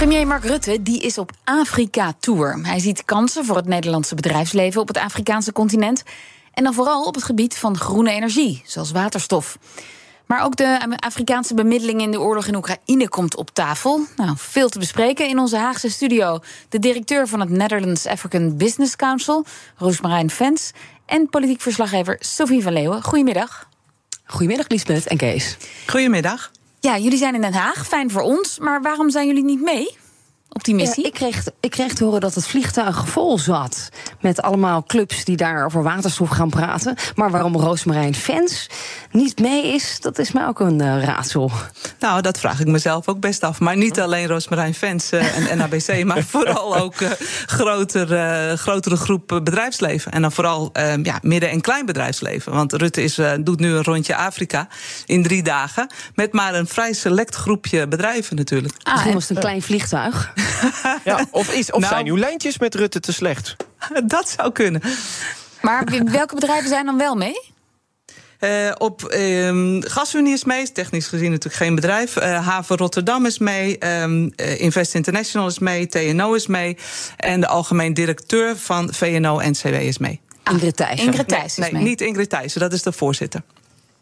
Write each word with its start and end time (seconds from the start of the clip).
Premier 0.00 0.26
Mark 0.26 0.44
Rutte 0.44 0.82
die 0.82 1.00
is 1.00 1.18
op 1.18 1.30
Afrika-tour. 1.44 2.58
Hij 2.62 2.78
ziet 2.78 3.04
kansen 3.04 3.44
voor 3.44 3.56
het 3.56 3.66
Nederlandse 3.66 4.14
bedrijfsleven 4.14 4.80
op 4.80 4.88
het 4.88 4.96
Afrikaanse 4.96 5.52
continent. 5.52 6.02
En 6.54 6.64
dan 6.64 6.74
vooral 6.74 7.04
op 7.04 7.14
het 7.14 7.24
gebied 7.24 7.56
van 7.56 7.76
groene 7.76 8.10
energie, 8.10 8.62
zoals 8.66 8.90
waterstof. 8.90 9.58
Maar 10.26 10.44
ook 10.44 10.56
de 10.56 10.96
Afrikaanse 10.96 11.54
bemiddeling 11.54 12.00
in 12.00 12.10
de 12.10 12.20
oorlog 12.20 12.46
in 12.46 12.54
Oekraïne 12.54 13.08
komt 13.08 13.36
op 13.36 13.50
tafel. 13.50 14.00
Nou, 14.16 14.32
veel 14.36 14.68
te 14.68 14.78
bespreken 14.78 15.28
in 15.28 15.38
onze 15.38 15.56
Haagse 15.56 15.90
studio. 15.90 16.38
De 16.68 16.78
directeur 16.78 17.28
van 17.28 17.40
het 17.40 17.50
Netherlands 17.50 18.06
African 18.06 18.56
Business 18.56 18.96
Council, 18.96 19.44
Roosmarijn 19.76 20.30
Vens. 20.30 20.70
En 21.06 21.28
politiek 21.28 21.60
verslaggever 21.60 22.16
Sophie 22.20 22.62
van 22.62 22.72
Leeuwen. 22.72 23.02
Goedemiddag. 23.02 23.68
Goedemiddag, 24.24 24.68
Lisbeth 24.68 25.06
en 25.06 25.16
Kees. 25.16 25.56
Goedemiddag. 25.86 26.50
Ja, 26.82 26.98
jullie 26.98 27.18
zijn 27.18 27.34
in 27.34 27.40
Den 27.40 27.52
Haag, 27.52 27.86
fijn 27.86 28.10
voor 28.10 28.22
ons. 28.22 28.58
Maar 28.58 28.82
waarom 28.82 29.10
zijn 29.10 29.26
jullie 29.26 29.44
niet 29.44 29.60
mee? 29.60 29.96
Op 30.52 30.64
die 30.64 30.74
missie? 30.74 31.04
ik, 31.04 31.12
kreeg, 31.12 31.44
ik 31.60 31.70
kreeg 31.70 31.94
te 31.94 32.04
horen 32.04 32.20
dat 32.20 32.34
het 32.34 32.46
vliegtuig 32.46 33.08
vol 33.08 33.38
zat. 33.38 33.88
Met 34.20 34.42
allemaal 34.42 34.82
clubs 34.82 35.24
die 35.24 35.36
daar 35.36 35.64
over 35.64 35.82
waterstof 35.82 36.28
gaan 36.28 36.50
praten. 36.50 36.96
Maar 37.14 37.30
waarom 37.30 37.56
Roosmarijn 37.56 38.14
Fans 38.14 38.68
niet 39.10 39.38
mee 39.38 39.74
is, 39.74 39.96
dat 40.00 40.18
is 40.18 40.32
mij 40.32 40.46
ook 40.46 40.60
een 40.60 40.82
uh, 40.82 41.04
raadsel. 41.04 41.50
Nou, 41.98 42.20
dat 42.20 42.38
vraag 42.38 42.60
ik 42.60 42.66
mezelf 42.66 43.08
ook 43.08 43.20
best 43.20 43.42
af. 43.42 43.60
Maar 43.60 43.76
niet 43.76 44.00
alleen 44.00 44.26
Roosmarijn 44.26 44.74
Fans 44.74 45.12
uh, 45.12 45.50
en 45.50 45.56
NABC, 45.58 46.04
maar 46.04 46.24
vooral 46.24 46.76
ook 46.76 47.00
uh, 47.00 47.10
groter, 47.46 48.58
grotere 48.58 48.96
groep 48.96 49.26
bedrijfsleven. 49.26 50.12
En 50.12 50.22
dan 50.22 50.32
vooral 50.32 50.70
ja, 51.02 51.18
midden- 51.22 51.50
en 51.50 51.60
klein 51.60 51.86
bedrijfsleven. 51.86 52.52
Want 52.52 52.72
Rutte 52.72 53.02
is, 53.02 53.18
doet 53.40 53.60
nu 53.60 53.74
een 53.74 53.84
rondje 53.84 54.16
Afrika 54.16 54.68
in 55.06 55.22
drie 55.22 55.42
dagen. 55.42 55.86
Met 56.14 56.32
maar 56.32 56.54
een 56.54 56.66
vrij 56.66 56.92
select 56.92 57.34
groepje 57.34 57.88
bedrijven 57.88 58.36
natuurlijk. 58.36 58.74
Ah, 58.82 59.04
was 59.04 59.28
het 59.28 59.36
een 59.36 59.42
klein 59.42 59.62
vliegtuig. 59.62 60.32
ja, 61.04 61.26
of 61.30 61.52
is, 61.52 61.72
of 61.72 61.80
nou, 61.80 61.92
zijn 61.92 62.06
uw 62.06 62.16
lijntjes 62.16 62.58
met 62.58 62.74
Rutte 62.74 63.00
te 63.00 63.12
slecht? 63.12 63.56
Dat 64.04 64.28
zou 64.28 64.52
kunnen. 64.52 64.82
Maar 65.60 65.84
welke 66.04 66.34
bedrijven 66.34 66.68
zijn 66.68 66.86
dan 66.86 66.98
wel 66.98 67.14
mee? 67.14 67.52
Uh, 68.40 68.70
op 68.78 69.12
uh, 69.14 69.76
GasUnie 69.80 70.32
is 70.32 70.44
mee, 70.44 70.72
technisch 70.72 71.06
gezien 71.06 71.30
natuurlijk 71.30 71.62
geen 71.62 71.74
bedrijf. 71.74 72.16
Uh, 72.16 72.46
Haven 72.46 72.76
Rotterdam 72.76 73.26
is 73.26 73.38
mee, 73.38 73.86
um, 74.02 74.32
Invest 74.36 74.94
International 74.94 75.46
is 75.46 75.58
mee, 75.58 75.86
TNO 75.86 76.34
is 76.34 76.46
mee. 76.46 76.76
En 77.16 77.40
de 77.40 77.46
algemeen 77.46 77.94
directeur 77.94 78.56
van 78.56 78.92
VNO-NCW 78.94 79.74
is 79.74 79.98
mee. 79.98 80.20
Ingrid 80.50 80.76
Thijssen. 80.76 81.06
Ingrid 81.06 81.28
Thijssen 81.28 81.62
nee, 81.62 81.72
nee, 81.72 81.82
niet 81.82 82.00
Ingrid 82.00 82.30
Thijssen, 82.30 82.60
dat 82.60 82.72
is 82.72 82.82
de 82.82 82.92
voorzitter. 82.92 83.42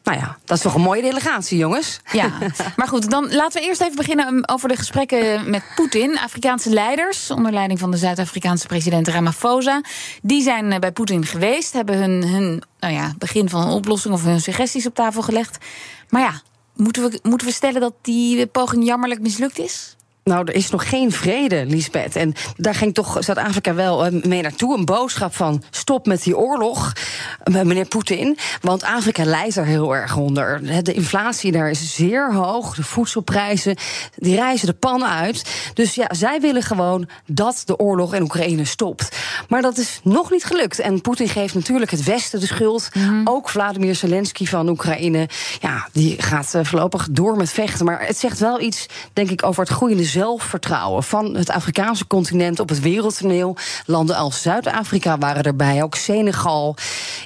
Nou 0.09 0.21
ja, 0.21 0.39
dat 0.45 0.57
is 0.57 0.63
toch 0.63 0.75
een 0.75 0.81
mooie 0.81 1.03
delegatie, 1.03 1.59
jongens. 1.59 2.01
Ja, 2.13 2.39
maar 2.77 2.89
goed, 2.89 3.11
dan 3.11 3.35
laten 3.35 3.61
we 3.61 3.67
eerst 3.67 3.81
even 3.81 3.97
beginnen 3.97 4.49
over 4.49 4.69
de 4.69 4.77
gesprekken 4.77 5.51
met 5.51 5.63
Poetin. 5.75 6.19
Afrikaanse 6.19 6.71
leiders, 6.71 7.31
onder 7.31 7.53
leiding 7.53 7.79
van 7.79 7.91
de 7.91 7.97
Zuid-Afrikaanse 7.97 8.67
president 8.67 9.09
Ramaphosa, 9.09 9.83
die 10.23 10.43
zijn 10.43 10.73
eh, 10.73 10.79
bij 10.79 10.93
Poetin 10.93 11.27
geweest, 11.27 11.73
hebben 11.73 11.97
hun, 11.99 12.29
hun 12.29 12.63
nou 12.81 12.95
ja, 12.95 13.15
begin 13.19 13.49
van 13.49 13.63
een 13.63 13.73
oplossing 13.73 14.15
of 14.15 14.25
hun 14.25 14.41
suggesties 14.41 14.87
op 14.87 14.95
tafel 14.95 15.23
gelegd. 15.23 15.59
Maar 16.09 16.23
ja, 16.23 16.41
moeten 16.75 17.03
we, 17.03 17.19
moeten 17.23 17.47
we 17.47 17.53
stellen 17.53 17.81
dat 17.81 17.95
die 18.03 18.47
poging 18.47 18.85
jammerlijk 18.85 19.21
mislukt 19.21 19.59
is? 19.59 19.97
Nou, 20.25 20.45
er 20.45 20.55
is 20.55 20.71
nog 20.71 20.89
geen 20.89 21.13
vrede, 21.13 21.65
Lisbeth. 21.67 22.17
En 22.17 22.33
daar 22.57 22.75
ging 22.75 22.95
toch 22.95 23.17
Zuid-Afrika 23.21 23.75
wel 23.75 24.07
eh, 24.07 24.23
mee 24.23 24.43
naartoe. 24.43 24.77
Een 24.77 24.85
boodschap 24.85 25.35
van 25.35 25.63
stop 25.71 26.07
met 26.07 26.23
die 26.23 26.37
oorlog, 26.37 26.93
eh, 27.43 27.55
meneer 27.55 27.89
Poetin. 27.89 28.39
Want 28.61 28.83
Afrika 28.83 29.25
lijdt 29.25 29.57
er 29.57 29.65
heel 29.65 29.95
erg 29.95 30.17
onder. 30.17 30.61
De 30.85 30.93
inflatie 30.93 31.53
daar 31.53 31.71
is 31.71 31.95
zeer 31.95 32.33
hoog. 32.33 32.75
De 32.75 32.83
voedselprijzen, 32.83 33.77
die 34.17 34.35
reizen 34.35 34.67
de 34.67 34.73
pan 34.73 35.05
uit. 35.05 35.71
Dus 35.75 35.95
ja, 35.95 36.07
zij 36.15 36.41
willen 36.41 36.63
gewoon 36.63 37.09
dat 37.27 37.63
de 37.65 37.79
oorlog 37.79 38.15
in 38.15 38.23
Oekraïne 38.23 38.65
stopt. 38.65 39.17
Maar 39.49 39.63
dat 39.63 39.79
is 39.79 40.01
nog 40.03 40.31
niet 40.31 40.45
gelukt. 40.45 40.79
En 40.79 41.01
Poetin 41.01 41.29
geeft 41.29 41.55
natuurlijk 41.55 41.91
het 41.91 42.05
Westen 42.05 42.41
de 42.41 42.47
schuld. 42.47 42.89
Mhm. 42.95 43.21
Ook 43.25 43.49
Vladimir 43.49 43.95
Zelensky 43.95 44.47
van 44.47 44.69
Oekraïne. 44.69 45.29
Ja, 45.61 45.89
die 45.93 46.23
gaat 46.23 46.55
eh, 46.55 46.65
voorlopig 46.65 47.09
door 47.11 47.37
met 47.37 47.51
vechten. 47.51 47.85
Maar 47.85 48.07
het 48.07 48.17
zegt 48.17 48.39
wel 48.39 48.61
iets, 48.61 48.87
denk 49.13 49.31
ik, 49.31 49.43
over 49.43 49.63
het 49.63 49.73
groeiende 49.73 50.05
zelfvertrouwen 50.19 51.03
van 51.03 51.35
het 51.35 51.51
Afrikaanse 51.51 52.07
continent 52.07 52.61
op 52.61 52.69
het 52.69 52.81
wereldtoneel. 52.81 53.57
Landen 53.87 54.17
als 54.17 54.43
Zuid-Afrika 54.43 55.19
waren 55.19 55.43
erbij, 55.43 55.83
ook 55.83 55.95
Senegal, 55.95 56.77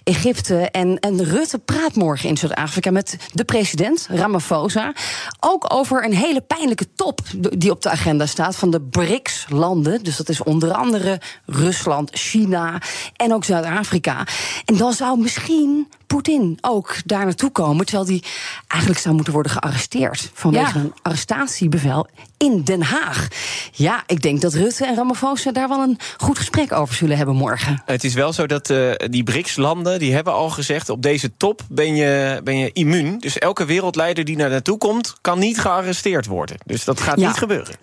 Egypte. 0.04 0.70
En, 0.70 0.98
en 0.98 1.24
Rutte 1.24 1.58
praat 1.58 1.94
morgen 1.94 2.28
in 2.28 2.36
Zuid-Afrika 2.36 2.90
met 2.90 3.16
de 3.32 3.44
president, 3.44 4.06
Ramaphosa. 4.10 4.92
Ook 5.40 5.74
over 5.74 6.04
een 6.04 6.14
hele 6.14 6.40
pijnlijke 6.40 6.86
top 6.94 7.20
die 7.36 7.70
op 7.70 7.82
de 7.82 7.90
agenda 7.90 8.26
staat 8.26 8.56
van 8.56 8.70
de 8.70 8.80
BRICS-landen. 8.80 10.02
Dus 10.04 10.16
dat 10.16 10.28
is 10.28 10.42
onder 10.42 10.72
andere 10.72 11.20
Rusland, 11.46 12.10
China 12.12 12.80
en 13.16 13.34
ook 13.34 13.44
Zuid-Afrika. 13.44 14.26
En 14.64 14.76
dan 14.76 14.92
zou 14.92 15.20
misschien 15.20 15.88
Poetin 16.12 16.58
ook 16.60 16.96
daar 17.04 17.24
naartoe 17.24 17.50
komen. 17.50 17.86
Terwijl 17.86 18.08
hij 18.08 18.22
eigenlijk 18.66 19.00
zou 19.00 19.14
moeten 19.14 19.32
worden 19.32 19.52
gearresteerd. 19.52 20.30
Vanwege 20.34 20.78
een 20.78 20.94
arrestatiebevel 21.02 22.06
in 22.36 22.62
Den 22.62 22.82
Haag. 22.82 23.28
Ja, 23.72 24.02
ik 24.06 24.22
denk 24.22 24.40
dat 24.40 24.54
Rutte 24.54 24.86
en 24.86 24.94
Ramaphosa 24.94 25.52
daar 25.52 25.68
wel 25.68 25.78
een 25.78 25.98
goed 26.16 26.38
gesprek 26.38 26.72
over 26.72 26.94
zullen 26.94 27.16
hebben 27.16 27.34
morgen. 27.34 27.82
Het 27.84 28.04
is 28.04 28.14
wel 28.14 28.32
zo 28.32 28.46
dat 28.46 28.70
uh, 28.70 28.92
die 28.96 29.22
BRICS-landen 29.22 29.98
die 29.98 30.14
hebben 30.14 30.32
al 30.32 30.50
gezegd... 30.50 30.88
op 30.88 31.02
deze 31.02 31.36
top 31.36 31.60
ben 31.68 31.96
je, 31.96 32.40
ben 32.44 32.58
je 32.58 32.72
immuun. 32.72 33.18
Dus 33.18 33.38
elke 33.38 33.64
wereldleider 33.64 34.24
die 34.24 34.36
naar 34.36 34.50
naartoe 34.50 34.78
komt... 34.78 35.14
kan 35.20 35.38
niet 35.38 35.58
gearresteerd 35.58 36.26
worden. 36.26 36.56
Dus 36.64 36.84
dat 36.84 37.00
gaat 37.00 37.16
niet 37.16 37.36
gebeuren. 37.36 37.74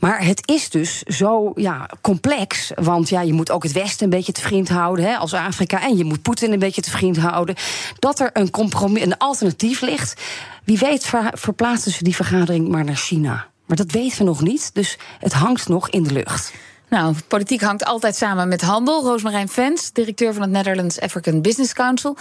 Maar 0.00 0.24
het 0.24 0.42
is 0.44 0.70
dus 0.70 1.02
zo 1.02 1.52
ja, 1.54 1.90
complex. 2.00 2.72
Want 2.74 3.08
ja, 3.08 3.20
je 3.20 3.32
moet 3.32 3.50
ook 3.50 3.62
het 3.62 3.72
Westen 3.72 4.04
een 4.04 4.10
beetje 4.10 4.32
te 4.32 4.40
vriend 4.40 4.68
houden 4.68 5.04
hè, 5.04 5.16
als 5.16 5.34
Afrika. 5.34 5.82
En 5.82 5.96
je 5.96 6.04
moet 6.04 6.22
Poetin 6.22 6.52
een 6.52 6.58
beetje 6.58 6.82
te 6.82 6.90
vriend 6.90 7.16
houden. 7.16 7.54
Dat 7.98 8.20
er 8.20 8.30
een 8.32 8.50
compromis, 8.50 9.02
een 9.02 9.18
alternatief 9.18 9.80
ligt. 9.80 10.22
Wie 10.64 10.78
weet 10.78 11.12
verplaatsen 11.32 11.92
ze 11.92 12.04
die 12.04 12.14
vergadering 12.14 12.68
maar 12.68 12.84
naar 12.84 12.96
China. 12.96 13.46
Maar 13.66 13.76
dat 13.76 13.90
weten 13.90 14.18
we 14.18 14.24
nog 14.24 14.42
niet. 14.42 14.70
Dus 14.72 14.98
het 15.18 15.32
hangt 15.32 15.68
nog 15.68 15.90
in 15.90 16.02
de 16.02 16.12
lucht. 16.12 16.52
Nou, 16.88 17.14
politiek 17.28 17.60
hangt 17.60 17.84
altijd 17.84 18.16
samen 18.16 18.48
met 18.48 18.60
handel. 18.60 19.02
Roosmarijn 19.02 19.48
Vens, 19.48 19.92
directeur 19.92 20.32
van 20.32 20.42
het 20.42 20.50
Netherlands 20.50 21.00
African 21.00 21.42
Business 21.42 21.72
Council. 21.72 22.16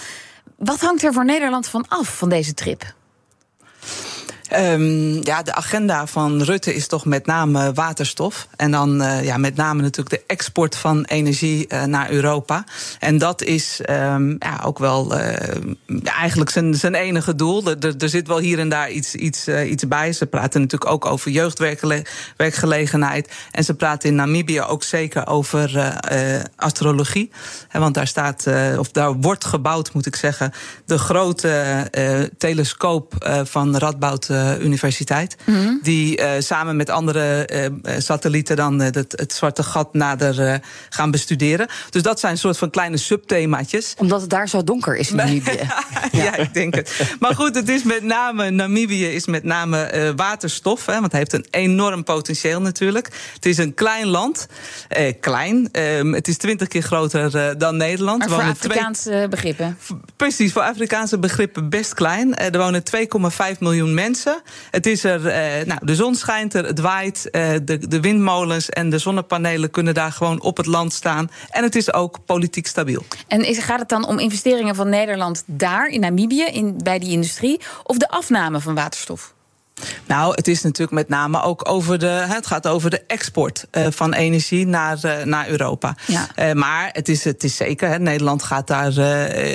Wat 0.58 0.80
hangt 0.80 1.03
er 1.03 1.14
voor 1.14 1.26
Nederland 1.26 1.68
van 1.68 1.86
af 1.88 2.18
van 2.18 2.30
deze 2.30 2.53
trip? 2.53 2.94
Um, 4.54 5.24
ja, 5.24 5.42
de 5.42 5.54
agenda 5.54 6.08
van 6.08 6.42
Rutte 6.42 6.76
is 6.76 6.88
toch 6.88 7.06
met 7.06 7.26
name 7.26 7.74
waterstof. 7.74 8.48
En 8.56 8.72
dan 8.72 9.02
uh, 9.02 9.24
ja, 9.24 9.38
met 9.38 9.56
name 9.56 9.82
natuurlijk 9.82 10.16
de 10.16 10.24
export 10.28 10.76
van 10.76 11.04
energie 11.04 11.66
uh, 11.70 11.84
naar 11.84 12.10
Europa. 12.10 12.64
En 13.00 13.18
dat 13.18 13.42
is 13.42 13.82
um, 13.90 14.36
ja, 14.40 14.62
ook 14.64 14.80
wel 14.80 15.14
eigenlijk 16.04 16.50
zijn, 16.50 16.76
zijn 16.76 16.96
enige 16.96 17.36
doel. 17.36 17.64
Er, 17.66 18.10
zit 18.10 18.28
wel 18.28 18.38
hier 18.38 18.60
en 18.60 18.70
daar 18.70 18.92
iets, 18.92 19.16
iets, 19.16 19.48
iets 19.48 19.88
bij. 19.88 20.14
Ze 20.14 20.26
praten 20.26 20.62
natuurlijk 20.62 20.92
ook 20.92 21.06
over 21.06 21.32
jeugdwerkgelegenheid. 21.32 23.32
En 23.52 23.64
ze 23.64 23.74
praten 23.74 24.10
in 24.10 24.16
Namibië 24.16 24.62
ook 24.62 24.84
zeker 24.84 25.28
over 25.28 26.00
astrologie. 26.56 27.32
Want 27.72 27.94
daar 27.94 28.08
staat, 28.08 28.48
of 28.78 28.91
daar 28.91 29.14
wordt 29.14 29.46
gebouwd, 29.46 29.94
moet 29.94 30.06
ik 30.06 30.16
zeggen, 30.16 30.53
de 30.86 30.98
grote 30.98 31.88
telescoop 32.38 33.14
van 33.44 33.78
Radboud 33.78 34.30
Universiteit. 34.61 35.35
Mhm. 35.43 35.73
Die 35.82 36.20
uh, 36.20 36.29
samen 36.40 36.76
met 36.76 36.90
andere 36.90 37.49
uh, 37.84 37.93
satellieten 37.97 38.55
dan 38.55 38.79
het, 38.79 38.96
het, 38.96 39.34
zwarte 39.34 39.64
gat 39.64 39.93
nader 39.93 40.61
gaan 40.90 41.11
bestuderen. 41.11 41.67
Dus 41.90 42.02
dat 42.02 42.20
zijn 42.20 42.32
een 42.32 42.37
soort 42.37 42.58
van 42.58 42.70
kleine 42.70 42.97
subthemaatjes. 42.97 43.93
Omdat 43.97 44.22
het 44.22 44.29
daar 44.29 44.49
zo 44.49 44.64
donker 44.64 44.97
is 44.97 45.09
in 45.09 45.16
Namibië. 45.16 45.52
ja. 46.11 46.23
ja, 46.23 46.35
ik 46.35 46.53
denk 46.53 46.76
het. 46.76 47.16
Maar 47.20 47.35
goed, 47.35 47.55
het 47.55 47.70
is 47.70 47.84
met 47.84 48.03
name, 48.03 48.49
Namibië 48.49 49.05
is 49.05 49.26
met 49.26 49.43
name 49.43 50.14
waterstof. 50.16 50.85
Hè, 50.85 50.93
want 50.93 51.05
het 51.05 51.14
heeft 51.14 51.34
een 51.34 51.47
enorm 51.49 52.03
potentieel 52.03 52.61
natuurlijk. 52.61 53.09
Het 53.34 53.46
is 53.46 53.58
een 53.58 53.73
klein 53.73 54.08
land. 54.08 54.47
klein. 55.20 55.70
Ehm, 55.72 56.14
het 56.14 56.28
is 56.28 56.38
twintig 56.38 56.67
keer 56.67 56.81
groter 56.81 57.58
dan 57.58 57.78
Nederland. 57.78 58.20
Maar 58.20 58.29
voor 58.29 58.41
Afrikaanse 58.41 59.28
begrippen. 59.29 59.78
Precies, 60.16 60.52
voor 60.52 60.61
Afrikaanse 60.61 61.20
begrippen 61.20 61.70
best 61.70 61.93
klein. 61.93 62.35
er 62.35 62.58
wonen 62.58 62.84
2,5 62.84 63.59
miljoen 63.59 63.93
mensen. 63.93 64.25
Het 64.72 64.86
is 64.86 65.04
er, 65.04 65.20
uh, 65.20 65.66
nou, 65.66 65.86
de 65.86 65.96
zon 65.96 66.16
schijnt 66.16 66.54
er, 66.54 66.66
het 66.66 66.80
waait. 66.80 67.28
Uh, 67.32 67.54
de, 67.64 67.88
de 67.88 68.00
windmolens 68.00 68.70
en 68.70 68.90
de 68.90 68.98
zonnepanelen 68.98 69.72
kunnen 69.72 69.94
daar 69.94 70.12
gewoon 70.12 70.42
op 70.42 70.58
het 70.58 70.66
land 70.66 70.94
staan. 70.94 71.32
En 71.50 71.64
het 71.64 71.76
is 71.76 71.94
ook 71.94 72.26
politiek 72.26 72.68
stabiel. 72.68 73.04
En 73.28 73.56
gaat 73.56 73.80
het 73.80 73.90
dan 73.90 74.08
om 74.08 74.20
investeringen 74.20 74.76
van 74.76 74.90
Nederland 74.90 75.44
daar 75.46 75.88
in 75.88 76.00
Namibië, 76.00 76.44
in, 76.44 76.80
bij 76.84 77.00
die 77.00 77.12
industrie, 77.12 77.62
of 77.84 77.98
de 77.98 78.10
afname 78.10 78.60
van 78.60 78.76
waterstof? 78.76 79.34
Nou, 80.06 80.34
het 80.36 80.48
is 80.48 80.62
natuurlijk 80.62 80.92
met 80.92 81.10
name 81.10 81.42
ook 81.42 81.70
over 81.70 82.00
de. 82.00 82.06
Het 82.06 82.48
gaat 82.48 82.68
over 82.68 82.90
de 82.90 83.04
export 83.08 83.68
uh, 83.72 83.88
van 83.90 84.14
energie 84.14 84.68
naar, 84.68 85.00
uh, 85.06 85.24
naar 85.24 85.48
Europa. 85.48 85.96
Ja. 86.08 86.28
Uh, 86.40 86.52
maar 86.52 86.90
het 86.92 87.10
is, 87.10 87.24
het 87.24 87.44
is 87.44 87.56
zeker, 87.56 87.90
hè, 87.90 88.00
Nederland 88.00 88.44
gaat 88.44 88.68
daar 88.68 88.94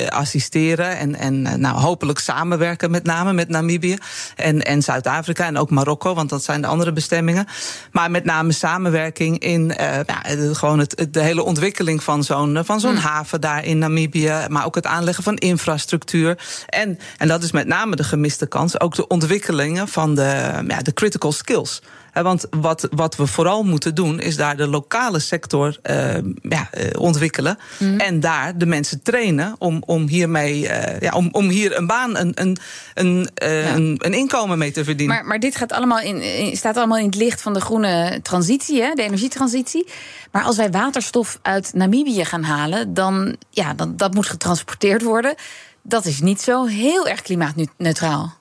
assisteren. 0.09 0.99
En, 0.99 1.15
en 1.15 1.61
nou, 1.61 1.79
hopelijk 1.79 2.19
samenwerken, 2.19 2.91
met 2.91 3.05
name 3.05 3.33
met 3.33 3.49
Namibië 3.49 3.97
en, 4.37 4.63
en 4.63 4.83
Zuid-Afrika 4.83 5.47
en 5.47 5.59
ook 5.59 5.71
Marokko, 5.71 6.15
want 6.15 6.29
dat 6.29 6.45
zijn 6.45 6.61
de 6.61 6.67
andere 6.67 6.93
bestemmingen. 6.93 7.47
Maar 7.93 8.11
met 8.11 8.25
name 8.25 8.53
samenwerking 8.53 9.39
in 9.39 9.75
gewoon 10.53 10.79
het, 10.79 11.07
de 11.11 11.21
hele 11.21 11.45
ontwikkeling 11.45 12.03
van 12.03 12.25
zo'n 12.25 12.59
van 12.65 12.81
zo'n 12.81 12.91
hmm. 12.91 13.01
haven 13.01 13.41
daar 13.41 13.65
in 13.65 13.79
Namibië. 13.79 14.35
Maar 14.49 14.65
ook 14.65 14.75
het 14.75 14.87
aanleggen 14.87 15.25
van 15.25 15.37
infrastructuur. 15.37 16.39
En, 16.67 16.99
en 17.19 17.29
dat 17.29 17.43
is 17.43 17.53
met 17.53 17.67
name 17.67 17.97
de 17.97 18.05
gemiste 18.05 18.47
kans. 18.47 18.81
Ook 18.81 18.95
de 18.95 19.07
ontwikkelingen 19.07 19.89
van 19.89 20.10
de, 20.15 20.65
ja, 20.69 20.83
de 20.83 20.93
critical 20.93 21.33
skills. 21.33 21.81
Want 22.13 22.47
wat, 22.51 22.89
wat 22.91 23.17
we 23.17 23.27
vooral 23.27 23.63
moeten 23.63 23.95
doen, 23.95 24.21
is 24.21 24.37
daar 24.37 24.57
de 24.57 24.67
lokale 24.67 25.19
sector 25.19 25.79
uh, 25.91 26.15
ja, 26.43 26.69
uh, 26.79 27.01
ontwikkelen. 27.01 27.59
Mm. 27.79 28.01
En 28.01 28.21
daar 28.21 28.59
de 28.59 28.67
mensen 28.67 29.03
trainen 29.03 29.55
om, 29.59 29.83
om 29.87 30.09
hiermee 30.09 30.63
uh, 30.63 31.01
ja, 31.01 31.13
om, 31.13 31.29
om 31.33 31.49
hier 31.49 31.77
een 31.77 31.87
baan, 31.87 32.17
een, 32.17 32.33
een, 32.35 32.59
een, 32.95 33.29
ja. 33.35 33.75
een, 33.75 33.97
een, 33.99 34.15
inkomen 34.15 34.59
mee 34.59 34.73
te 34.73 34.85
verdienen. 34.85 35.17
Maar, 35.17 35.25
maar 35.25 35.39
dit 35.39 35.57
gaat 35.57 35.73
allemaal 35.73 36.01
in, 36.01 36.23
in, 36.23 36.57
staat 36.57 36.77
allemaal 36.77 36.99
in 36.99 37.07
het 37.07 37.15
licht 37.15 37.43
van 37.43 37.55
de 37.55 37.61
groene 37.61 38.21
transitie, 38.23 38.83
hè, 38.83 38.95
de 38.95 39.03
energietransitie. 39.03 39.89
Maar 40.33 40.43
als 40.43 40.57
wij 40.57 40.71
waterstof 40.71 41.39
uit 41.43 41.71
Namibië 41.75 42.25
gaan 42.25 42.43
halen, 42.43 42.95
dan 42.95 43.37
ja, 43.51 43.75
dan, 43.75 43.97
dat 43.97 44.15
moet 44.15 44.27
getransporteerd 44.27 45.03
worden. 45.03 45.35
Dat 45.83 46.05
is 46.05 46.21
niet 46.21 46.41
zo 46.41 46.65
heel 46.65 47.09
erg 47.09 47.23
klimaatneutraal. 47.23 48.39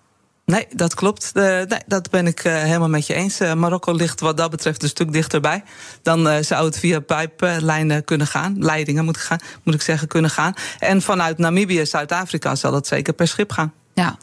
Nee, 0.49 0.67
dat 0.75 0.93
klopt. 0.93 1.31
Uh, 1.33 1.43
nee, 1.43 1.79
dat 1.85 2.09
ben 2.09 2.27
ik 2.27 2.43
uh, 2.43 2.53
helemaal 2.53 2.89
met 2.89 3.07
je 3.07 3.13
eens. 3.13 3.41
Uh, 3.41 3.53
Marokko 3.53 3.91
ligt 3.91 4.19
wat 4.19 4.37
dat 4.37 4.49
betreft 4.49 4.83
een 4.83 4.89
stuk 4.89 5.13
dichterbij. 5.13 5.63
Dan 6.01 6.43
zou 6.43 6.65
het 6.65 6.79
via 6.79 6.99
pijplijnen 6.99 8.03
kunnen 8.03 8.27
gaan. 8.27 8.55
Leidingen 8.59 9.05
moet, 9.05 9.17
gaan, 9.17 9.39
moet 9.63 9.73
ik 9.73 9.81
zeggen, 9.81 10.07
kunnen 10.07 10.31
gaan. 10.31 10.53
En 10.79 11.01
vanuit 11.01 11.37
Namibië, 11.37 11.85
Zuid-Afrika 11.85 12.55
zal 12.55 12.73
het 12.73 12.87
zeker 12.87 13.13
per 13.13 13.27
schip 13.27 13.51
gaan. 13.51 13.73
Ja. 13.93 14.17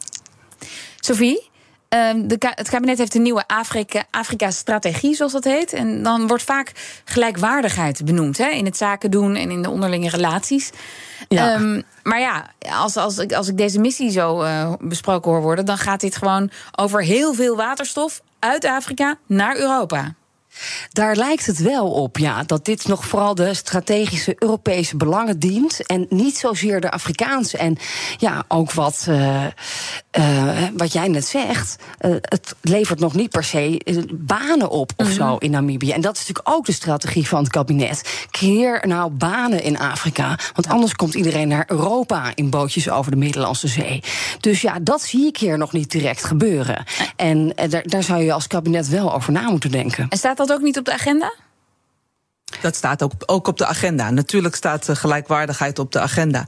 Sophie? 1.00 1.50
Ehm, 1.88 2.26
de, 2.26 2.36
het 2.38 2.68
kabinet 2.68 2.98
heeft 2.98 3.14
een 3.14 3.22
nieuwe 3.22 3.44
Afrika-strategie, 4.10 5.14
zoals 5.14 5.32
dat 5.32 5.44
heet. 5.44 5.72
En 5.72 6.02
dan 6.02 6.26
wordt 6.26 6.42
vaak 6.42 6.72
gelijkwaardigheid 7.04 8.04
benoemd 8.04 8.38
hè, 8.38 8.48
in 8.48 8.64
het 8.64 8.76
zaken 8.76 9.10
doen 9.10 9.36
en 9.36 9.50
in 9.50 9.62
de 9.62 9.70
onderlinge 9.70 10.08
relaties. 10.08 10.70
Ja. 11.28 11.54
Um, 11.54 11.82
maar 12.06 12.20
ja, 12.20 12.50
als, 12.70 12.96
als, 12.96 13.18
ik, 13.18 13.32
als 13.32 13.48
ik 13.48 13.56
deze 13.56 13.80
missie 13.80 14.10
zo 14.10 14.42
uh, 14.42 14.72
besproken 14.80 15.30
hoor 15.30 15.42
worden, 15.42 15.64
dan 15.64 15.78
gaat 15.78 16.00
dit 16.00 16.16
gewoon 16.16 16.50
over 16.76 17.02
heel 17.02 17.34
veel 17.34 17.56
waterstof 17.56 18.22
uit 18.38 18.64
Afrika 18.64 19.18
naar 19.26 19.56
Europa. 19.56 20.14
Daar 20.90 21.16
lijkt 21.16 21.46
het 21.46 21.58
wel 21.58 21.90
op, 21.90 22.18
ja, 22.18 22.42
dat 22.42 22.64
dit 22.64 22.86
nog 22.86 23.06
vooral 23.06 23.34
de 23.34 23.54
strategische 23.54 24.36
Europese 24.38 24.96
belangen 24.96 25.38
dient 25.38 25.86
en 25.86 26.06
niet 26.08 26.36
zozeer 26.36 26.80
de 26.80 26.90
Afrikaanse. 26.90 27.58
En 27.58 27.76
ja, 28.16 28.44
ook 28.48 28.72
wat, 28.72 29.06
uh, 29.08 29.44
uh, 30.18 30.62
wat 30.76 30.92
jij 30.92 31.08
net 31.08 31.26
zegt, 31.26 31.76
uh, 32.00 32.14
het 32.20 32.54
levert 32.60 33.00
nog 33.00 33.14
niet 33.14 33.30
per 33.30 33.44
se 33.44 33.80
banen 34.12 34.70
op 34.70 34.92
of 34.96 35.06
-hmm. 35.06 35.14
zo 35.14 35.36
in 35.36 35.50
Namibië. 35.50 35.92
En 35.92 36.00
dat 36.00 36.16
is 36.16 36.26
natuurlijk 36.26 36.56
ook 36.56 36.66
de 36.66 36.72
strategie 36.72 37.28
van 37.28 37.42
het 37.42 37.52
kabinet. 37.52 38.26
Creëer 38.30 38.86
nou 38.86 39.10
banen 39.10 39.62
in 39.62 39.78
Afrika, 39.78 40.38
want 40.54 40.68
anders 40.68 40.94
komt 40.94 41.14
iedereen 41.14 41.48
naar 41.48 41.64
Europa 41.66 42.32
in 42.34 42.50
bootjes 42.50 42.90
over 42.90 43.10
de 43.10 43.16
Middellandse 43.16 43.68
Zee. 43.68 44.02
Dus 44.40 44.60
ja, 44.60 44.78
dat 44.82 45.02
zie 45.02 45.26
ik 45.26 45.36
hier 45.36 45.58
nog 45.58 45.72
niet 45.72 45.90
direct 45.90 46.24
gebeuren. 46.24 46.84
En 47.16 47.52
daar, 47.68 47.82
daar 47.86 48.02
zou 48.02 48.22
je 48.22 48.32
als 48.32 48.46
kabinet 48.46 48.88
wel 48.88 49.14
over 49.14 49.32
na 49.32 49.50
moeten 49.50 49.70
denken. 49.70 50.06
En 50.08 50.18
staat 50.18 50.36
dat 50.36 50.52
ook 50.52 50.60
niet 50.60 50.78
op 50.78 50.84
de 50.84 50.92
agenda? 50.92 51.32
Dat 52.62 52.76
staat 52.76 53.02
ook, 53.02 53.12
ook 53.26 53.48
op 53.48 53.58
de 53.58 53.66
agenda. 53.66 54.10
Natuurlijk 54.10 54.54
staat 54.54 54.88
uh, 54.88 54.96
gelijkwaardigheid 54.96 55.78
op 55.78 55.92
de 55.92 56.00
agenda. 56.00 56.46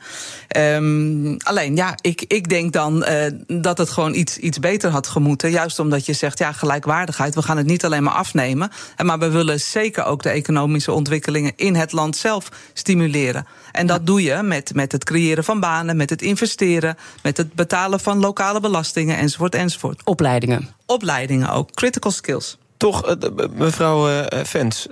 Um, 0.57 1.37
alleen, 1.37 1.77
ja, 1.77 1.95
ik, 2.01 2.25
ik 2.29 2.49
denk 2.49 2.73
dan 2.73 3.05
uh, 3.09 3.25
dat 3.47 3.79
het 3.79 3.91
gewoon 3.91 4.15
iets, 4.15 4.39
iets 4.39 4.59
beter 4.59 4.91
had 4.91 5.07
gemoeten. 5.07 5.51
Juist 5.51 5.79
omdat 5.79 6.07
je 6.07 6.13
zegt, 6.13 6.39
ja, 6.39 6.53
gelijkwaardigheid. 6.53 7.35
We 7.35 7.43
gaan 7.43 7.57
het 7.57 7.67
niet 7.67 7.85
alleen 7.85 8.03
maar 8.03 8.15
afnemen. 8.15 8.71
Maar 9.03 9.19
we 9.19 9.29
willen 9.29 9.61
zeker 9.61 10.05
ook 10.05 10.23
de 10.23 10.29
economische 10.29 10.93
ontwikkelingen 10.93 11.53
in 11.57 11.75
het 11.75 11.93
land 11.93 12.17
zelf 12.17 12.49
stimuleren. 12.73 13.47
En 13.73 13.87
dat 13.87 13.99
ja. 13.99 14.05
doe 14.05 14.23
je 14.23 14.43
met, 14.43 14.75
met 14.75 14.93
het 14.93 15.05
creëren 15.05 15.45
van 15.45 15.61
banen, 15.61 15.97
met 15.97 16.11
het 16.11 16.23
investeren, 16.23 16.97
met 17.23 17.37
het 17.37 17.55
betalen 17.55 18.01
van 18.01 18.19
lokale 18.19 18.61
belastingen, 18.61 19.17
enzovoort, 19.17 19.55
enzovoort. 19.55 20.01
Opleidingen. 20.05 20.69
Opleidingen 20.87 21.51
ook, 21.51 21.75
critical 21.75 22.11
skills. 22.11 22.59
Toch, 22.77 23.07
eh, 23.07 23.31
mevrouw 23.53 24.27
Vens, 24.43 24.87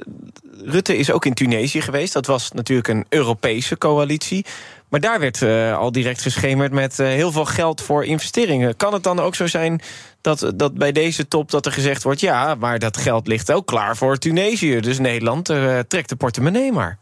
Rutte 0.64 0.96
is 0.96 1.10
ook 1.10 1.24
in 1.24 1.34
Tunesië 1.34 1.80
geweest. 1.80 2.12
Dat 2.12 2.26
was 2.26 2.52
natuurlijk 2.52 2.88
een 2.88 3.06
Europese 3.08 3.78
coalitie. 3.78 4.44
Maar 4.88 5.00
daar 5.00 5.20
werd 5.20 5.40
uh, 5.40 5.78
al 5.78 5.92
direct 5.92 6.22
geschemerd 6.22 6.72
met 6.72 6.98
uh, 6.98 7.06
heel 7.06 7.32
veel 7.32 7.44
geld 7.44 7.82
voor 7.82 8.04
investeringen. 8.04 8.76
Kan 8.76 8.92
het 8.92 9.02
dan 9.02 9.20
ook 9.20 9.34
zo 9.34 9.46
zijn 9.46 9.80
dat, 10.20 10.52
dat 10.54 10.74
bij 10.74 10.92
deze 10.92 11.28
top 11.28 11.50
dat 11.50 11.66
er 11.66 11.72
gezegd 11.72 12.02
wordt... 12.02 12.20
ja, 12.20 12.54
maar 12.54 12.78
dat 12.78 12.96
geld 12.96 13.26
ligt 13.26 13.52
ook 13.52 13.66
klaar 13.66 13.96
voor 13.96 14.18
Tunesië. 14.18 14.80
Dus 14.80 14.98
Nederland 14.98 15.50
uh, 15.50 15.78
trekt 15.78 16.08
de 16.08 16.16
portemonnee 16.16 16.72
maar. 16.72 16.98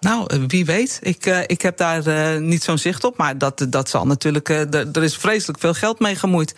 Nou, 0.00 0.46
wie 0.46 0.64
weet. 0.64 0.98
Ik, 1.02 1.26
ik 1.26 1.62
heb 1.62 1.76
daar 1.76 2.40
niet 2.40 2.62
zo'n 2.62 2.78
zicht 2.78 3.04
op. 3.04 3.16
Maar 3.16 3.38
dat, 3.38 3.66
dat 3.68 3.88
zal 3.88 4.06
natuurlijk. 4.06 4.48
Er 4.48 5.02
is 5.02 5.16
vreselijk 5.16 5.58
veel 5.58 5.74
geld 5.74 5.98
mee 5.98 6.16
gemoeid. 6.16 6.54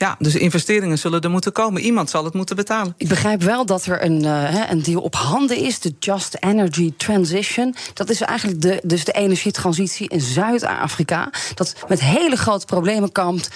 Ja, 0.00 0.16
dus 0.18 0.34
investeringen 0.34 0.98
zullen 0.98 1.20
er 1.20 1.30
moeten 1.30 1.52
komen. 1.52 1.82
Iemand 1.82 2.10
zal 2.10 2.24
het 2.24 2.34
moeten 2.34 2.56
betalen. 2.56 2.94
Ik 2.96 3.08
begrijp 3.08 3.42
wel 3.42 3.66
dat 3.66 3.86
er 3.86 4.04
een, 4.04 4.24
uh, 4.24 4.70
een 4.70 4.82
deal 4.82 5.02
op 5.02 5.14
handen 5.14 5.56
is, 5.56 5.80
de 5.80 5.94
Just 5.98 6.36
Energy 6.38 6.92
Transition. 6.96 7.74
Dat 7.94 8.10
is 8.10 8.20
eigenlijk 8.20 8.60
de, 8.60 8.80
dus 8.84 9.04
de 9.04 9.12
energietransitie 9.12 10.08
in 10.08 10.20
Zuid-Afrika. 10.20 11.30
Dat 11.54 11.74
met 11.88 12.00
hele 12.00 12.36
grote 12.36 12.66
problemen 12.66 13.12
kampt 13.12 13.50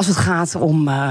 als 0.00 0.08
het 0.08 0.18
gaat 0.18 0.54
om 0.54 0.88
uh, 0.88 1.08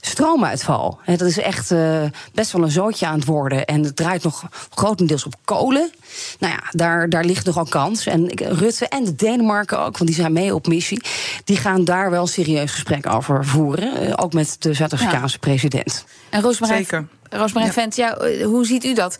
stroomuitval. 0.00 0.98
dat 1.06 1.20
is 1.20 1.38
echt 1.38 1.70
uh, 1.70 2.02
best 2.32 2.52
wel 2.52 2.62
een 2.62 2.70
zootje 2.70 3.06
aan 3.06 3.14
het 3.14 3.24
worden. 3.24 3.64
En 3.64 3.82
het 3.82 3.96
draait 3.96 4.22
nog 4.22 4.48
grotendeels 4.74 5.24
op 5.24 5.34
kolen. 5.44 5.90
Nou 6.38 6.52
ja, 6.52 6.62
daar, 6.70 7.08
daar 7.08 7.24
ligt 7.24 7.46
nogal 7.46 7.64
kans. 7.64 8.06
En 8.06 8.28
Rutte 8.34 8.88
en 8.88 9.04
de 9.04 9.14
Denemarken 9.14 9.78
ook, 9.78 9.98
want 9.98 10.10
die 10.10 10.14
zijn 10.14 10.32
mee 10.32 10.54
op 10.54 10.66
missie. 10.66 11.02
Die 11.44 11.56
gaan 11.56 11.84
daar 11.84 12.10
wel 12.10 12.26
serieus 12.26 12.70
gesprek 12.70 13.06
over 13.06 13.44
voeren. 13.44 14.02
Uh, 14.02 14.12
ook 14.16 14.32
met 14.32 14.56
de 14.58 14.72
Zuid-Afrikaanse 14.72 15.38
ja. 15.40 15.48
president. 15.48 16.04
En 16.30 16.42
Roosmarijn, 16.42 16.78
Zeker. 16.78 17.06
Roosmarijn 17.30 17.72
ja. 17.74 17.80
Vent, 17.80 17.96
ja, 17.96 18.18
hoe 18.44 18.66
ziet 18.66 18.84
u 18.84 18.94
dat? 18.94 19.16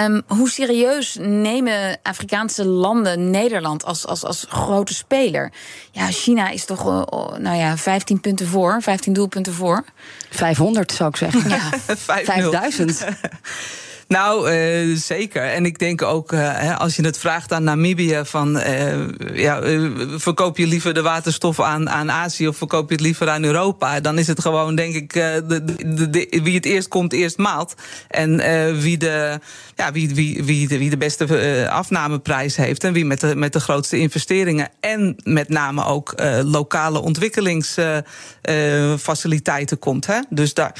Um, 0.00 0.22
hoe 0.26 0.50
serieus 0.50 1.16
nemen 1.20 1.98
Afrikaanse 2.02 2.64
landen 2.64 3.30
Nederland 3.30 3.84
als, 3.84 4.06
als, 4.06 4.24
als 4.24 4.46
grote 4.48 4.94
speler? 4.94 5.52
Ja, 5.90 6.10
China 6.10 6.50
is 6.50 6.64
toch 6.64 6.86
uh, 6.86 7.38
nou 7.38 7.56
ja, 7.56 7.76
15 7.76 8.20
punten 8.20 8.46
voor, 8.46 8.82
15 8.82 9.12
doelpunten 9.12 9.52
voor. 9.52 9.84
500 10.30 10.92
zou 10.92 11.08
ik 11.08 11.16
zeggen. 11.16 11.48
Ja, 11.48 11.70
5000. 11.96 13.04
Nou, 14.12 14.52
uh, 14.52 14.96
zeker. 14.96 15.42
En 15.42 15.66
ik 15.66 15.78
denk 15.78 16.02
ook, 16.02 16.32
uh, 16.32 16.78
als 16.78 16.96
je 16.96 17.04
het 17.04 17.18
vraagt 17.18 17.52
aan 17.52 17.64
Namibië: 17.64 18.20
van 18.24 18.56
uh, 18.56 19.08
ja, 19.34 19.60
verkoop 20.16 20.58
je 20.58 20.66
liever 20.66 20.94
de 20.94 21.02
waterstof 21.02 21.60
aan, 21.60 21.90
aan 21.90 22.10
Azië 22.10 22.48
of 22.48 22.56
verkoop 22.56 22.88
je 22.88 22.94
het 22.94 23.04
liever 23.04 23.28
aan 23.28 23.44
Europa? 23.44 24.00
Dan 24.00 24.18
is 24.18 24.26
het 24.26 24.40
gewoon, 24.40 24.74
denk 24.74 24.94
ik, 24.94 25.12
wie 26.42 26.54
het 26.54 26.64
eerst 26.64 26.88
komt, 26.88 27.12
eerst 27.12 27.38
maalt. 27.38 27.74
En 28.08 28.36
wie, 28.80 28.98
de, 28.98 29.40
ja, 29.76 29.92
wie, 29.92 30.14
wie, 30.14 30.44
wie, 30.44 30.68
de, 30.68 30.78
wie 30.78 30.90
de 30.90 30.96
beste 30.96 31.68
afnameprijs 31.70 32.56
heeft 32.56 32.84
en 32.84 32.92
wie 32.92 33.04
met 33.04 33.20
de, 33.20 33.36
met 33.36 33.52
de 33.52 33.60
grootste 33.60 33.98
investeringen. 33.98 34.68
En 34.80 35.16
met 35.24 35.48
name 35.48 35.84
ook 35.84 36.14
lokale 36.42 37.00
ontwikkelingsfaciliteiten 37.00 39.78
komt. 39.78 40.06
Hè? 40.06 40.20
Dus 40.28 40.54
daar, 40.54 40.74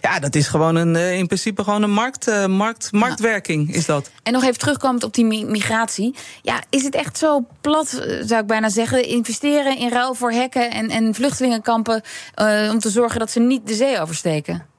ja, 0.00 0.18
dat 0.18 0.34
is 0.34 0.48
gewoon 0.48 0.76
een, 0.76 0.96
in 0.96 1.26
principe 1.26 1.64
gewoon 1.64 1.82
een 1.82 1.90
markt. 1.90 2.46
markt 2.48 2.69
markt, 2.70 2.92
marktwerking 2.92 3.74
is 3.74 3.86
dat. 3.86 4.10
En 4.22 4.32
nog 4.32 4.42
even 4.42 4.58
terugkomend 4.58 5.04
op 5.04 5.14
die 5.14 5.24
migratie. 5.44 6.14
Ja, 6.42 6.62
is 6.70 6.82
het 6.82 6.94
echt 6.94 7.18
zo 7.18 7.46
plat, 7.60 7.92
eh, 7.92 8.16
zou 8.26 8.40
ik 8.40 8.46
bijna 8.46 8.68
zeggen, 8.68 9.06
investeren 9.06 9.76
in 9.76 9.88
ruil 9.88 10.14
voor 10.14 10.32
hekken 10.32 10.70
en, 10.70 10.90
en 10.90 11.14
vluchtelingenkampen 11.14 12.02
uh, 12.40 12.70
om 12.72 12.78
te 12.78 12.90
zorgen 12.90 13.18
dat 13.18 13.30
ze 13.30 13.40
niet 13.40 13.66
de 13.66 13.74
zee 13.74 14.00
oversteken? 14.00 14.69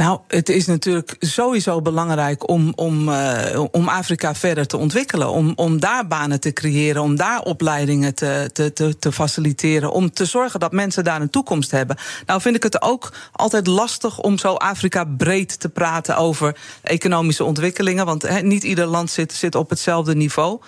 Nou, 0.00 0.20
het 0.28 0.48
is 0.48 0.66
natuurlijk 0.66 1.16
sowieso 1.18 1.82
belangrijk 1.82 2.48
om, 2.48 2.72
om, 2.76 3.08
uh, 3.08 3.64
om 3.70 3.88
Afrika 3.88 4.34
verder 4.34 4.66
te 4.66 4.76
ontwikkelen. 4.76 5.30
Om, 5.30 5.52
om 5.56 5.80
daar 5.80 6.06
banen 6.06 6.40
te 6.40 6.52
creëren, 6.52 7.02
om 7.02 7.16
daar 7.16 7.40
opleidingen 7.40 8.14
te, 8.14 8.50
te, 8.52 8.72
te, 8.72 8.98
te, 8.98 9.12
faciliteren. 9.12 9.92
Om 9.92 10.10
te 10.10 10.24
zorgen 10.24 10.60
dat 10.60 10.72
mensen 10.72 11.04
daar 11.04 11.20
een 11.20 11.30
toekomst 11.30 11.70
hebben. 11.70 11.96
Nou, 12.26 12.40
vind 12.40 12.56
ik 12.56 12.62
het 12.62 12.82
ook 12.82 13.12
altijd 13.32 13.66
lastig 13.66 14.18
om 14.18 14.38
zo 14.38 14.54
Afrika 14.54 15.04
breed 15.04 15.60
te 15.60 15.68
praten 15.68 16.16
over 16.16 16.56
economische 16.82 17.44
ontwikkelingen. 17.44 18.06
Want 18.06 18.42
niet 18.42 18.62
ieder 18.64 18.86
land 18.86 19.10
zit, 19.10 19.32
zit 19.32 19.54
op 19.54 19.70
hetzelfde 19.70 20.14
niveau. 20.14 20.60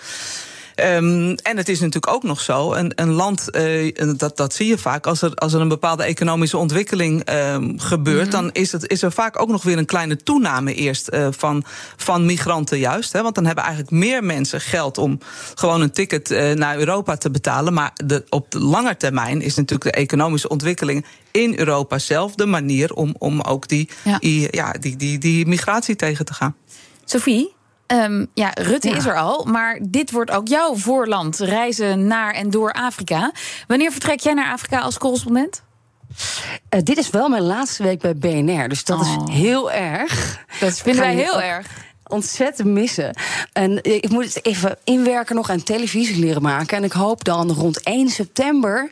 Um, 0.77 1.35
en 1.35 1.57
het 1.57 1.69
is 1.69 1.81
natuurlijk 1.81 2.15
ook 2.15 2.23
nog 2.23 2.41
zo, 2.41 2.73
een, 2.73 2.93
een 2.95 3.11
land, 3.11 3.49
uh, 3.57 4.17
dat, 4.17 4.37
dat 4.37 4.55
zie 4.55 4.67
je 4.67 4.79
vaak, 4.79 5.07
als 5.07 5.23
er, 5.23 5.35
als 5.35 5.53
er 5.53 5.61
een 5.61 5.69
bepaalde 5.69 6.03
economische 6.03 6.57
ontwikkeling 6.57 7.31
um, 7.31 7.79
gebeurt, 7.79 8.27
mm 8.27 8.33
-hmm. 8.33 8.43
dan 8.43 8.51
is, 8.53 8.73
het, 8.73 8.91
is 8.91 9.03
er 9.03 9.13
vaak 9.13 9.41
ook 9.41 9.49
nog 9.49 9.63
weer 9.63 9.79
een 9.79 9.85
kleine 9.85 10.17
toename 10.17 10.75
eerst 10.75 11.09
uh, 11.13 11.27
van, 11.31 11.65
van 11.97 12.27
migranten 12.27 12.79
juist. 12.79 13.13
Hè, 13.13 13.23
want 13.23 13.35
dan 13.35 13.47
hebben 13.47 13.65
eigenlijk 13.65 13.95
meer 13.95 14.25
mensen 14.25 14.61
geld 14.61 14.99
om 14.99 15.19
gewoon 15.55 15.81
een 15.81 15.93
ticket 15.93 16.31
uh, 16.31 16.53
naar 16.53 16.79
Europa 16.79 17.17
te 17.17 17.31
betalen. 17.31 17.73
Maar 17.73 17.93
de, 18.05 18.25
op 18.29 18.51
de 18.51 18.61
lange 18.61 18.97
termijn 18.97 19.41
is 19.41 19.55
natuurlijk 19.55 19.95
de 19.95 20.01
economische 20.01 20.49
ontwikkeling 20.49 21.05
in 21.31 21.59
Europa 21.59 21.99
zelf 21.99 22.35
de 22.35 22.47
manier 22.47 22.95
om, 22.95 23.15
om 23.19 23.41
ook 23.41 23.69
die, 23.69 23.89
ja. 24.05 24.19
die, 24.19 24.49
ja, 24.51 24.73
die, 24.73 24.97
die, 24.97 25.19
die 25.19 25.47
migratie 25.47 25.97
tegen 25.97 26.25
te 26.25 26.35
gaan. 26.35 26.57
Sophie, 27.05 27.53
Um, 27.93 28.27
ja, 28.35 28.51
Rutte 28.55 28.89
ja. 28.89 28.97
is 28.97 29.07
er 29.07 29.17
al, 29.17 29.45
maar 29.45 29.79
dit 29.83 30.11
wordt 30.11 30.31
ook 30.31 30.49
jouw 30.49 30.75
voorland. 30.77 31.39
Reizen 31.39 32.07
naar 32.07 32.35
en 32.35 32.51
door 32.51 32.73
Afrika. 32.73 33.33
Wanneer 33.67 33.91
vertrek 33.91 34.21
jij 34.21 34.35
naar 34.35 34.53
Afrika 34.53 34.81
als 34.81 34.99
correspondent? 34.99 35.63
Uh, 36.71 36.81
dit 36.83 36.97
is 36.97 37.11
wel 37.11 37.29
mijn 37.29 37.43
laatste 37.43 37.83
week 37.83 38.01
bij 38.01 38.17
BNR, 38.17 38.69
dus 38.69 38.85
dat 38.85 39.01
oh. 39.01 39.27
is 39.29 39.35
heel 39.35 39.73
erg. 39.73 40.45
Dat 40.61 40.79
vinden 40.79 41.03
wij 41.03 41.15
heel 41.15 41.41
erg 41.41 41.67
ontzettend 42.07 42.69
missen. 42.69 43.17
En 43.53 43.79
ik 43.83 44.09
moet 44.09 44.25
het 44.25 44.45
even 44.45 44.77
inwerken 44.85 45.35
nog 45.35 45.51
aan 45.51 45.63
televisie 45.63 46.19
leren 46.19 46.43
maken. 46.43 46.77
En 46.77 46.85
ik 46.85 46.93
hoop 46.93 47.25
dan 47.25 47.51
rond 47.51 47.83
1 47.83 48.09
september 48.09 48.91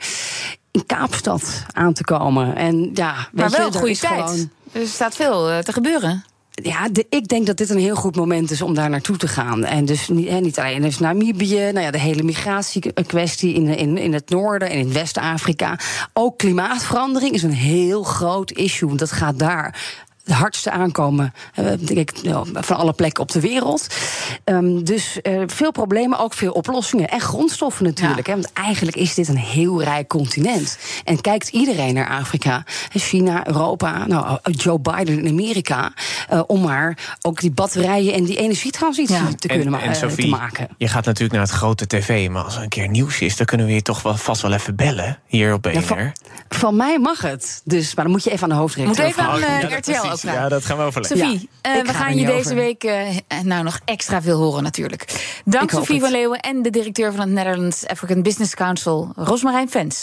in 0.70 0.86
Kaapstad 0.86 1.64
aan 1.72 1.92
te 1.92 2.04
komen. 2.04 2.56
En 2.56 2.90
ja, 2.94 3.28
maar 3.32 3.50
wel 3.50 3.72
je, 3.72 3.78
goede 3.78 3.96
tijd. 3.96 4.30
Gewoon... 4.30 4.50
Er 4.72 4.86
staat 4.86 5.14
veel 5.16 5.50
uh, 5.50 5.58
te 5.58 5.72
gebeuren 5.72 6.24
ja, 6.62 6.88
ik 7.08 7.28
denk 7.28 7.46
dat 7.46 7.56
dit 7.56 7.70
een 7.70 7.78
heel 7.78 7.94
goed 7.94 8.16
moment 8.16 8.50
is 8.50 8.62
om 8.62 8.74
daar 8.74 8.90
naartoe 8.90 9.16
te 9.16 9.28
gaan. 9.28 9.64
En 9.64 9.84
dus 9.84 10.08
niet, 10.08 10.58
alleen 10.58 10.82
dus 10.82 10.98
Namibië, 10.98 11.70
nou 11.72 11.80
ja, 11.80 11.90
de 11.90 11.98
hele 11.98 12.22
migratiekwestie 12.22 13.54
in, 13.54 13.66
in, 13.66 13.98
in 13.98 14.12
het 14.12 14.30
noorden 14.30 14.70
en 14.70 14.78
in 14.78 14.92
West-Afrika. 14.92 15.78
Ook 16.12 16.38
klimaatverandering 16.38 17.34
is 17.34 17.42
een 17.42 17.52
heel 17.52 18.02
groot 18.02 18.50
issue. 18.50 18.96
Dat 18.96 19.12
gaat 19.12 19.38
daar 19.38 19.98
het 20.24 20.34
hardste 20.34 20.70
aankomen 20.70 21.34
denk 21.54 21.90
ik, 21.90 22.12
van 22.52 22.76
alle 22.76 22.92
plekken 22.92 23.22
op 23.22 23.30
de 23.30 23.40
wereld. 23.40 23.86
Um, 24.44 24.84
dus 24.84 25.18
uh, 25.22 25.42
veel 25.46 25.70
problemen, 25.70 26.18
ook 26.18 26.34
veel 26.34 26.52
oplossingen. 26.52 27.08
En 27.08 27.20
grondstoffen 27.20 27.84
natuurlijk. 27.84 28.26
Ja. 28.26 28.32
Hè, 28.34 28.40
want 28.40 28.52
eigenlijk 28.52 28.96
is 28.96 29.14
dit 29.14 29.28
een 29.28 29.36
heel 29.36 29.82
rijk 29.82 30.08
continent. 30.08 30.78
En 31.04 31.20
kijkt 31.20 31.48
iedereen 31.48 31.94
naar 31.94 32.08
Afrika. 32.08 32.64
China, 32.92 33.46
Europa, 33.46 34.06
nou, 34.06 34.38
Joe 34.42 34.80
Biden 34.80 35.18
in 35.18 35.28
Amerika. 35.28 35.92
Uh, 36.32 36.42
om 36.46 36.60
maar 36.60 37.16
ook 37.22 37.40
die 37.40 37.50
batterijen 37.50 38.14
en 38.14 38.24
die 38.24 38.36
energietransitie 38.36 39.14
ja. 39.14 39.28
te 39.38 39.48
kunnen 39.48 39.74
en, 39.74 39.88
en 39.88 39.96
Sophie, 39.96 40.24
te 40.24 40.30
maken. 40.30 40.68
Je 40.76 40.88
gaat 40.88 41.04
natuurlijk 41.04 41.32
naar 41.32 41.42
het 41.42 41.56
grote 41.56 41.86
tv. 41.86 42.28
Maar 42.28 42.44
als 42.44 42.56
er 42.56 42.62
een 42.62 42.68
keer 42.68 42.88
nieuws 42.88 43.20
is, 43.20 43.36
dan 43.36 43.46
kunnen 43.46 43.66
we 43.66 43.74
je 43.74 43.82
toch 43.82 44.02
wel 44.02 44.16
vast 44.16 44.42
wel 44.42 44.52
even 44.52 44.76
bellen. 44.76 45.18
Hier 45.26 45.52
op 45.52 45.62
BNR. 45.62 45.72
Ja, 45.72 45.80
van, 45.82 46.12
van, 46.48 46.76
mij 46.76 46.98
mag 46.98 47.22
het. 47.22 47.60
Dus, 47.64 47.94
maar 47.94 48.04
dan 48.04 48.12
moet 48.12 48.24
je 48.24 48.30
even 48.30 48.42
aan 48.42 48.48
de 48.48 48.54
hoofdredacteur 48.54 49.04
Moet 49.06 49.14
even 49.14 49.30
aan 49.30 49.40
uh, 49.40 49.78
RTL 49.78 50.09
ook 50.12 50.20
ja, 50.20 50.48
dat 50.48 50.64
gaan 50.64 50.76
we 50.76 50.82
overleggen. 50.82 51.18
Sophie, 51.18 51.48
ja, 51.62 51.76
uh, 51.76 51.82
we 51.82 51.94
gaan 51.94 52.16
je 52.16 52.26
deze 52.26 52.38
over. 52.38 52.54
week 52.54 52.84
uh, 52.84 53.08
nou 53.42 53.64
nog 53.64 53.80
extra 53.84 54.22
veel 54.22 54.38
horen 54.38 54.62
natuurlijk. 54.62 55.30
Dank 55.44 55.70
Sophie 55.70 56.00
van 56.00 56.10
Leeuwen 56.10 56.40
en 56.40 56.62
de 56.62 56.70
directeur 56.70 57.10
van 57.10 57.20
het 57.20 57.30
Netherlands 57.30 57.86
African 57.86 58.22
Business 58.22 58.54
Council, 58.54 59.12
Rosmarijn 59.16 59.70
Vens. 59.70 60.02